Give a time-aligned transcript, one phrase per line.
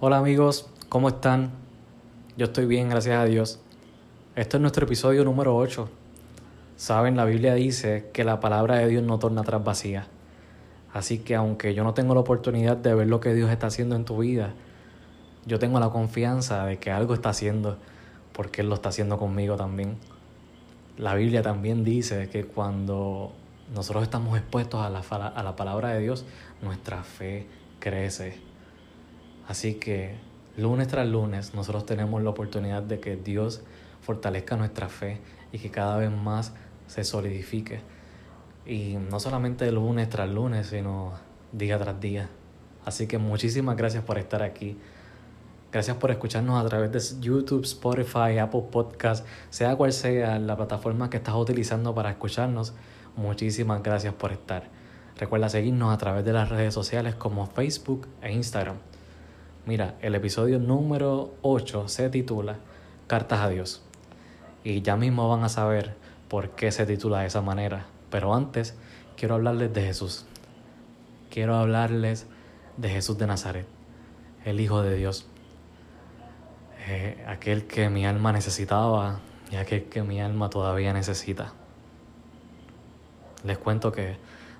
[0.00, 1.50] Hola amigos, ¿cómo están?
[2.38, 3.60] Yo estoy bien, gracias a Dios.
[4.36, 5.90] Este es nuestro episodio número 8.
[6.76, 10.06] Saben, la Biblia dice que la palabra de Dios no torna atrás vacía.
[10.94, 13.96] Así que aunque yo no tengo la oportunidad de ver lo que Dios está haciendo
[13.96, 14.54] en tu vida,
[15.44, 17.76] yo tengo la confianza de que algo está haciendo
[18.32, 19.98] porque Él lo está haciendo conmigo también.
[20.96, 23.32] La Biblia también dice que cuando
[23.74, 26.24] nosotros estamos expuestos a la, a la palabra de Dios,
[26.62, 27.46] nuestra fe
[27.78, 28.38] crece.
[29.48, 30.16] Así que
[30.56, 33.62] lunes tras lunes nosotros tenemos la oportunidad de que Dios
[34.02, 35.20] fortalezca nuestra fe
[35.52, 36.52] y que cada vez más
[36.86, 37.80] se solidifique.
[38.66, 41.12] Y no solamente lunes tras lunes, sino
[41.52, 42.28] día tras día.
[42.84, 44.78] Así que muchísimas gracias por estar aquí.
[45.72, 51.10] Gracias por escucharnos a través de YouTube, Spotify, Apple Podcast, sea cual sea la plataforma
[51.10, 52.74] que estás utilizando para escucharnos.
[53.16, 54.68] Muchísimas gracias por estar.
[55.18, 58.76] Recuerda seguirnos a través de las redes sociales como Facebook e Instagram.
[59.66, 62.56] Mira, el episodio número 8 se titula
[63.06, 63.82] Cartas a Dios.
[64.64, 65.94] Y ya mismo van a saber
[66.28, 67.86] por qué se titula de esa manera.
[68.10, 68.76] Pero antes,
[69.16, 70.26] quiero hablarles de Jesús.
[71.30, 72.26] Quiero hablarles
[72.76, 73.66] de Jesús de Nazaret,
[74.44, 75.26] el Hijo de Dios.
[76.88, 81.52] Eh, aquel que mi alma necesitaba y aquel que mi alma todavía necesita.
[83.44, 84.16] Les cuento que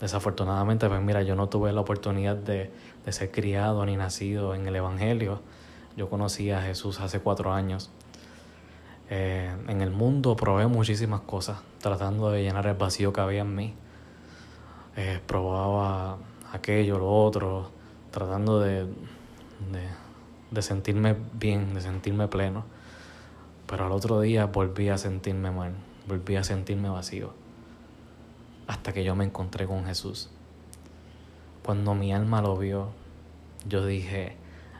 [0.00, 2.70] desafortunadamente, pues mira, yo no tuve la oportunidad de,
[3.04, 5.40] de ser criado ni nacido en el Evangelio.
[5.96, 7.90] Yo conocí a Jesús hace cuatro años.
[9.10, 13.54] Eh, en el mundo probé muchísimas cosas, tratando de llenar el vacío que había en
[13.54, 13.74] mí.
[14.96, 16.18] Eh, probaba
[16.52, 17.70] aquello, lo otro,
[18.10, 19.86] tratando de, de,
[20.50, 22.64] de sentirme bien, de sentirme pleno.
[23.66, 25.72] Pero al otro día volví a sentirme mal,
[26.08, 27.43] volví a sentirme vacío.
[28.66, 30.30] Hasta que yo me encontré con Jesús.
[31.64, 32.90] Cuando mi alma lo vio,
[33.66, 34.36] yo dije,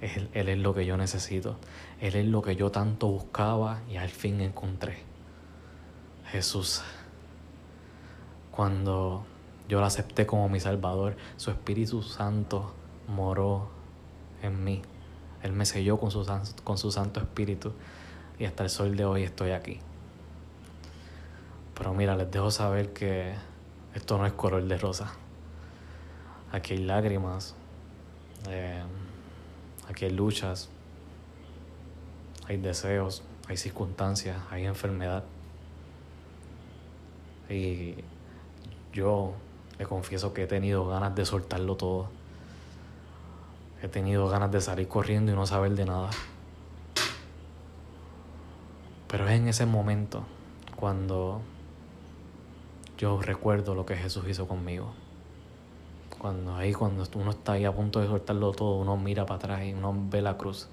[0.00, 1.56] él, él, es lo que yo necesito.
[2.00, 4.98] Él es lo que yo tanto buscaba y al fin encontré.
[6.26, 6.82] Jesús.
[8.50, 9.24] Cuando
[9.68, 12.74] yo lo acepté como mi Salvador, su Espíritu Santo
[13.08, 13.68] moró
[14.42, 14.82] en mí.
[15.42, 16.26] Él me selló con su,
[16.64, 17.72] con su Santo Espíritu
[18.38, 19.80] y hasta el sol de hoy estoy aquí.
[21.74, 23.34] Pero mira, les dejo saber que
[23.96, 25.14] esto no es color de rosa.
[26.52, 27.54] Aquí hay lágrimas,
[28.50, 28.82] eh,
[29.88, 30.68] aquí hay luchas,
[32.46, 35.24] hay deseos, hay circunstancias, hay enfermedad.
[37.48, 37.94] Y
[38.92, 39.32] yo
[39.78, 42.10] le confieso que he tenido ganas de soltarlo todo.
[43.82, 46.10] He tenido ganas de salir corriendo y no saber de nada.
[49.08, 50.22] Pero es en ese momento
[50.76, 51.40] cuando
[52.98, 54.92] yo recuerdo lo que Jesús hizo conmigo.
[56.18, 59.64] Cuando ahí, cuando uno está ahí a punto de soltarlo todo, uno mira para atrás
[59.64, 60.68] y uno ve la cruz.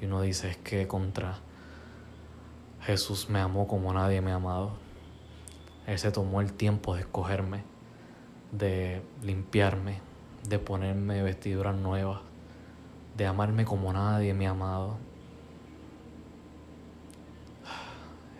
[0.00, 1.38] Y uno dice, es que contra
[2.80, 4.72] Jesús me amó como nadie me ha amado.
[5.86, 7.62] Él se tomó el tiempo de escogerme,
[8.50, 10.00] de limpiarme,
[10.48, 12.20] de ponerme vestiduras nuevas,
[13.16, 14.96] de amarme como nadie me ha amado.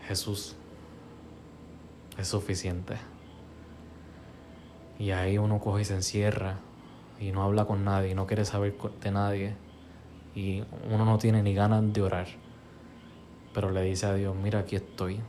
[0.08, 0.56] Jesús
[2.18, 2.96] es suficiente.
[4.98, 6.58] Y ahí uno coge y se encierra
[7.18, 9.54] y no habla con nadie, no quiere saber de nadie.
[10.34, 12.26] Y uno no tiene ni ganas de orar.
[13.54, 15.20] Pero le dice a Dios, mira, aquí estoy.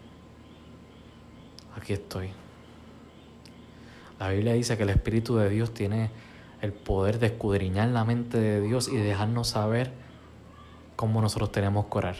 [1.75, 2.29] Aquí estoy.
[4.19, 6.09] La Biblia dice que el Espíritu de Dios tiene
[6.61, 9.91] el poder de escudriñar la mente de Dios y dejarnos saber
[10.95, 12.15] cómo nosotros tenemos que orar.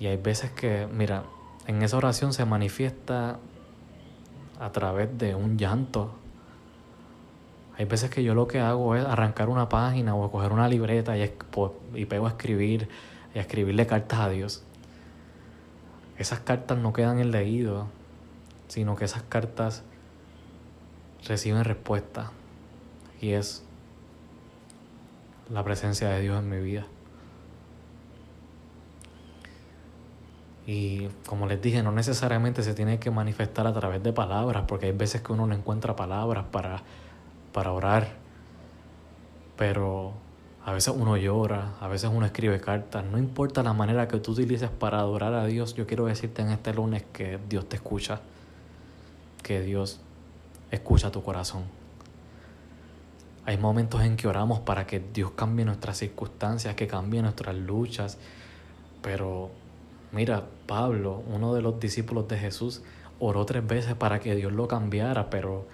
[0.00, 1.24] Y hay veces que, mira,
[1.66, 3.38] en esa oración se manifiesta
[4.60, 6.14] a través de un llanto.
[7.76, 11.16] Hay veces que yo lo que hago es arrancar una página o coger una libreta
[11.18, 11.30] y,
[11.94, 12.88] y pego a escribir
[13.34, 14.62] y a escribirle cartas a Dios.
[16.18, 17.88] Esas cartas no quedan en leído,
[18.68, 19.82] sino que esas cartas
[21.26, 22.30] reciben respuesta
[23.20, 23.62] y es
[25.50, 26.86] la presencia de Dios en mi vida.
[30.66, 34.86] Y como les dije, no necesariamente se tiene que manifestar a través de palabras, porque
[34.86, 36.82] hay veces que uno no encuentra palabras para,
[37.52, 38.08] para orar.
[39.56, 40.12] Pero
[40.64, 43.04] a veces uno llora, a veces uno escribe cartas.
[43.04, 46.48] No importa la manera que tú utilices para adorar a Dios, yo quiero decirte en
[46.48, 48.20] este lunes que Dios te escucha,
[49.44, 50.00] que Dios
[50.72, 51.62] escucha tu corazón.
[53.44, 58.18] Hay momentos en que oramos para que Dios cambie nuestras circunstancias, que cambie nuestras luchas,
[59.02, 59.52] pero
[60.16, 62.80] Mira, Pablo, uno de los discípulos de Jesús,
[63.20, 65.66] oró tres veces para que Dios lo cambiara, pero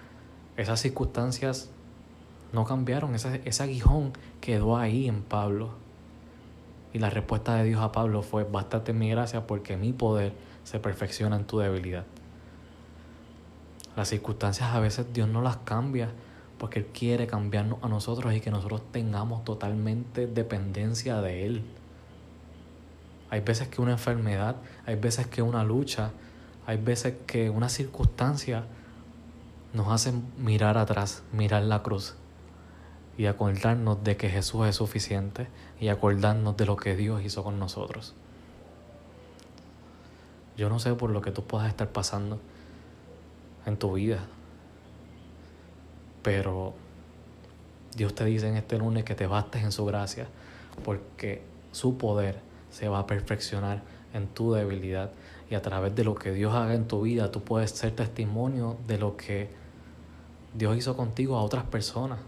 [0.57, 1.69] esas circunstancias
[2.51, 4.11] no cambiaron, ese, ese aguijón
[4.41, 5.69] quedó ahí en Pablo.
[6.91, 10.33] Y la respuesta de Dios a Pablo fue, bástate mi gracia porque mi poder
[10.65, 12.03] se perfecciona en tu debilidad.
[13.95, 16.11] Las circunstancias a veces Dios no las cambia
[16.57, 21.63] porque Él quiere cambiarnos a nosotros y que nosotros tengamos totalmente dependencia de Él.
[23.33, 26.11] Hay veces que una enfermedad, hay veces que una lucha,
[26.67, 28.65] hay veces que una circunstancia
[29.73, 32.13] nos hace mirar atrás, mirar la cruz
[33.17, 35.47] y acordarnos de que Jesús es suficiente
[35.79, 38.13] y acordarnos de lo que Dios hizo con nosotros.
[40.55, 42.39] Yo no sé por lo que tú puedas estar pasando
[43.65, 44.27] en tu vida,
[46.21, 46.75] pero
[47.95, 50.27] Dios te dice en este lunes que te bastes en su gracia,
[50.85, 51.41] porque
[51.71, 53.83] su poder se va a perfeccionar
[54.13, 55.11] en tu debilidad
[55.49, 58.77] y a través de lo que Dios haga en tu vida, tú puedes ser testimonio
[58.87, 59.49] de lo que
[60.55, 62.19] Dios hizo contigo a otras personas.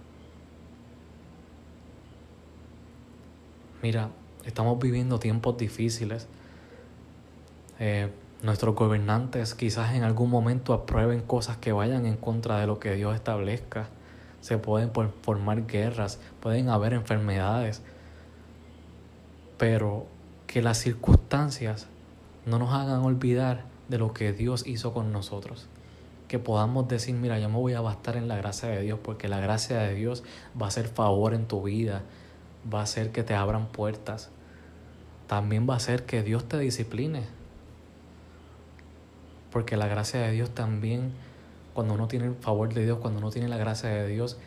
[3.81, 4.09] Mira,
[4.45, 6.27] estamos viviendo tiempos difíciles.
[7.80, 8.12] Eh,
[8.44, 12.94] nuestros gobernantes quizás en algún momento aprueben cosas que vayan en contra de lo que
[12.94, 13.88] Dios establezca.
[14.41, 14.91] Se pueden
[15.24, 17.81] formar guerras, pueden haber enfermedades,
[19.57, 20.06] pero
[20.55, 21.87] que las circunstancias
[22.45, 25.67] no nos hagan olvidar de lo que Dios hizo con nosotros.
[26.29, 29.27] Que podamos decir, mira, yo me voy a bastar en la gracia de Dios, porque
[29.27, 30.23] la gracia de Dios
[30.59, 32.03] va a ser favor en tu vida,
[32.73, 34.29] va a hacer que te abran puertas.
[35.27, 37.23] También va a hacer que Dios te discipline.
[39.51, 41.11] Porque la gracia de Dios también,
[41.73, 44.37] cuando uno tiene el favor de Dios, cuando uno tiene la gracia de Dios,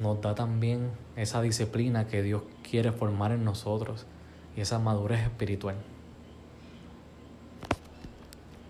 [0.00, 4.06] nos da también esa disciplina que Dios quiere formar en nosotros
[4.56, 5.76] y esa madurez espiritual.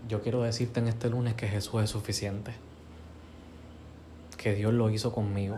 [0.09, 2.53] Yo quiero decirte en este lunes que Jesús es suficiente,
[4.37, 5.57] que Dios lo hizo conmigo,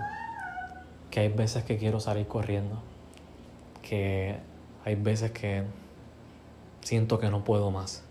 [1.11, 2.81] que hay veces que quiero salir corriendo,
[3.83, 4.37] que
[4.85, 5.65] hay veces que
[6.83, 8.03] siento que no puedo más.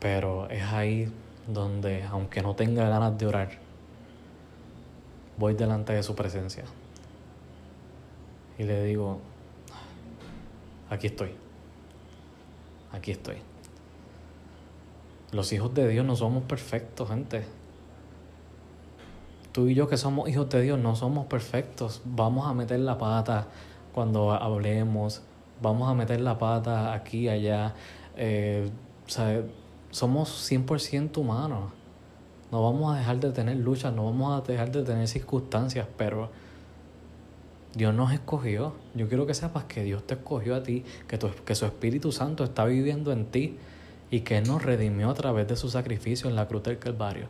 [0.00, 1.12] Pero es ahí
[1.46, 3.50] donde, aunque no tenga ganas de orar,
[5.38, 6.64] voy delante de su presencia.
[8.58, 9.20] Y le digo,
[10.92, 11.30] aquí estoy.
[12.92, 13.36] Aquí estoy.
[15.32, 17.44] Los hijos de Dios no somos perfectos, gente
[19.52, 22.00] tú y yo que somos hijos de Dios no somos perfectos.
[22.04, 23.46] Vamos a meter la pata,
[23.94, 25.22] cuando hablemos,
[25.60, 27.74] vamos a meter la pata aquí, allá.
[28.16, 28.70] Eh,
[29.90, 31.70] somos 100% humanos.
[32.50, 36.30] No vamos a dejar de tener luchas, no vamos a dejar de tener circunstancias, pero
[37.74, 38.74] Dios nos escogió.
[38.94, 42.44] Yo quiero que sepas que Dios te escogió a ti, que, que su Espíritu Santo
[42.44, 43.56] está viviendo en ti
[44.10, 47.28] y que Él nos redimió a través de su sacrificio en la cruz del Calvario.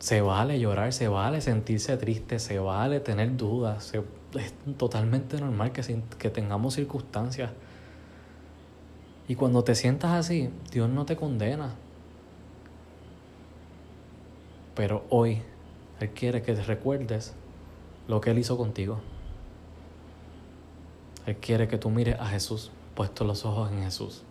[0.00, 3.92] Se vale llorar, se vale sentirse triste, se vale tener dudas.
[4.34, 7.50] es totalmente normal que, que tengamos circunstancias.
[9.28, 11.74] Y cuando te sientas así, Dios no te condena.
[14.74, 15.40] Pero hoy
[16.04, 17.32] Él quiere que recuerdes
[18.08, 19.00] lo que Él hizo contigo.
[21.24, 24.22] Él quiere que tú mires a Jesús, puesto los ojos en Jesús.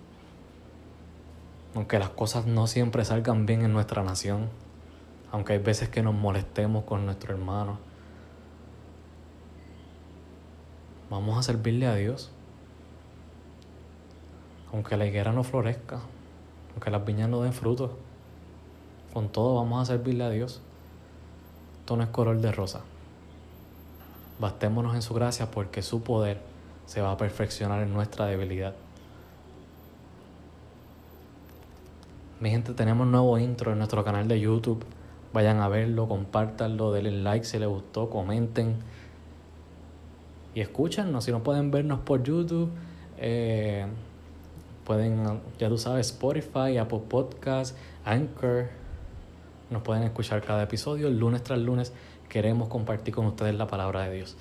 [1.73, 4.49] Aunque las cosas no siempre salgan bien en nuestra nación,
[5.31, 7.79] aunque hay veces que nos molestemos con nuestro hermano.
[11.09, 12.29] Vamos a servirle a Dios.
[14.71, 16.01] Aunque la higuera no florezca,
[16.73, 17.89] aunque las viñas no den frutos,
[19.11, 20.61] con todo vamos a servirle a Dios.
[21.83, 22.79] Esto no es color de rosa.
[24.39, 26.39] Bastémonos en su gracia porque su poder
[26.85, 28.73] se va a perfeccionar en nuestra debilidad.
[32.39, 34.85] Mi gente, tenemos nuevo intro en nuestro canal de YouTube.
[35.33, 38.77] Vayan a verlo, compártanlo, denle like si les gustó, comenten.
[40.55, 42.69] Y escúchanos, si no pueden vernos por YouTube,
[43.17, 43.87] eh,
[44.85, 48.82] pueden, ya tú sabes, Spotify, Apple Podcasts, Anchor.
[49.73, 51.93] Nos pueden escuchar cada episodio, lunes tras lunes.
[52.29, 54.37] Queremos compartir con ustedes la palabra de Dios.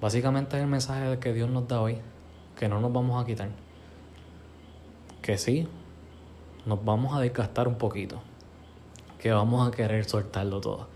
[0.00, 1.98] Básicamente es el mensaje que Dios nos da hoy,
[2.58, 3.50] que no nos vamos a quitar.
[5.22, 5.68] Que sí,
[6.66, 8.20] nos vamos a desgastar un poquito,
[9.20, 10.88] que vamos a querer soltarlo todo,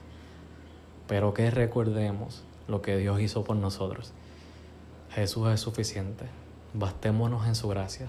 [1.06, 4.12] pero que recordemos lo que Dios hizo por nosotros.
[5.11, 6.25] Jesús es suficiente,
[6.73, 8.08] bastémonos en su gracia.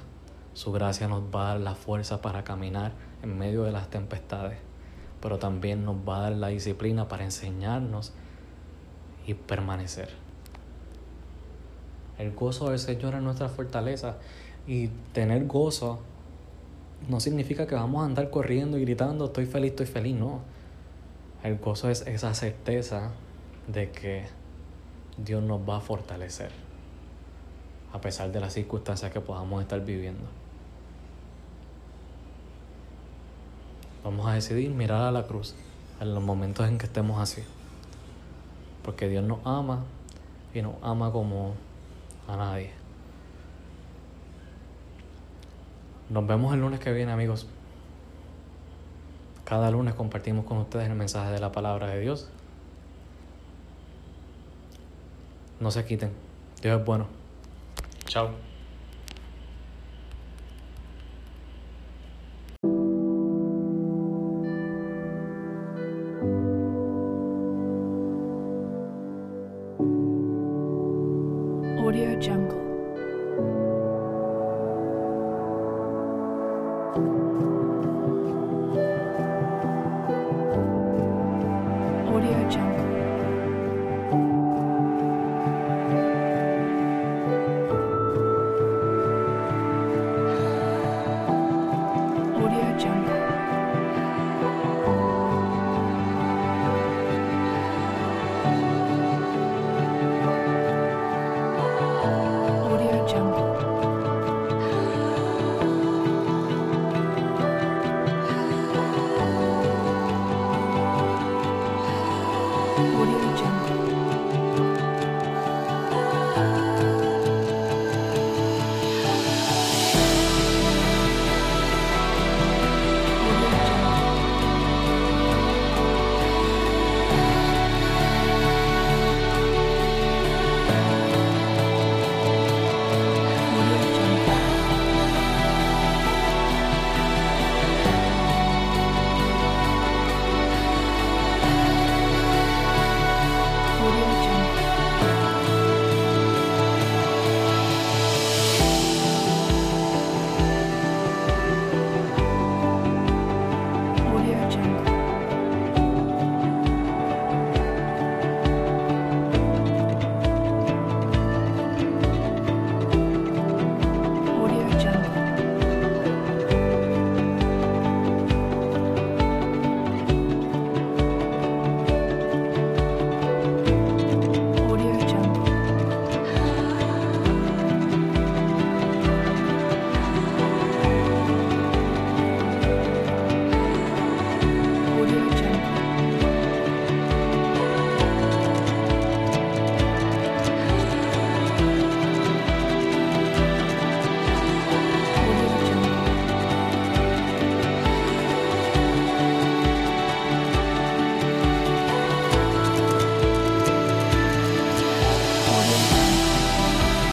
[0.56, 4.58] Su gracia nos va a dar la fuerza para caminar en medio de las tempestades,
[5.20, 8.14] pero también nos va a dar la disciplina para enseñarnos
[9.28, 10.10] y permanecer.
[12.18, 14.16] El gozo del Señor es nuestra fortaleza.
[14.66, 16.00] Y tener gozo
[17.10, 20.40] no significa que vamos a andar corriendo y gritando, estoy feliz, estoy feliz, no.
[21.44, 23.12] El gozo es esa certeza
[23.68, 24.24] de que
[25.18, 26.52] Dios nos va a fortalecer
[27.92, 30.45] a pesar de las circunstancias que podamos estar viviendo.
[34.06, 35.56] Vamos a decidir mirar a la cruz
[36.00, 37.42] en los momentos en que estemos así.
[38.84, 39.84] Porque Dios nos ama
[40.54, 41.56] y nos ama como
[42.28, 42.70] a nadie.
[46.12, 47.48] Nos vemos el lunes que viene, amigos.
[49.44, 52.30] Cada lunes compartimos con ustedes el mensaje de la palabra de Dios.
[55.60, 56.12] No se quiten.
[56.62, 57.08] Dios es bueno.
[58.06, 58.55] Chao.